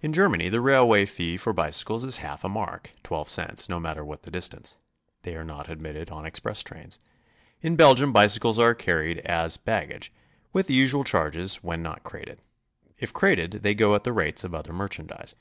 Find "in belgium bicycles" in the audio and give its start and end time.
7.62-8.58